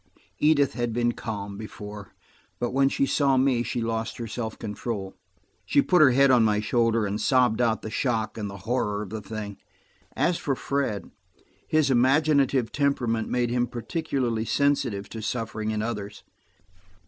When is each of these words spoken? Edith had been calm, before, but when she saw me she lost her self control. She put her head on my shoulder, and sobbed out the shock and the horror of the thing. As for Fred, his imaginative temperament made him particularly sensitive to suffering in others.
Edith 0.39 0.73
had 0.73 0.93
been 0.93 1.11
calm, 1.11 1.59
before, 1.59 2.15
but 2.59 2.71
when 2.71 2.89
she 2.89 3.05
saw 3.05 3.37
me 3.37 3.61
she 3.61 3.81
lost 3.81 4.17
her 4.17 4.25
self 4.25 4.57
control. 4.57 5.13
She 5.63 5.79
put 5.83 6.01
her 6.01 6.09
head 6.09 6.31
on 6.31 6.43
my 6.43 6.59
shoulder, 6.59 7.05
and 7.05 7.21
sobbed 7.21 7.61
out 7.61 7.83
the 7.83 7.91
shock 7.91 8.35
and 8.35 8.49
the 8.49 8.57
horror 8.65 9.03
of 9.03 9.11
the 9.11 9.21
thing. 9.21 9.57
As 10.15 10.39
for 10.39 10.55
Fred, 10.55 11.11
his 11.67 11.91
imaginative 11.91 12.71
temperament 12.71 13.29
made 13.29 13.51
him 13.51 13.67
particularly 13.67 14.43
sensitive 14.43 15.07
to 15.09 15.21
suffering 15.21 15.69
in 15.69 15.83
others. 15.83 16.23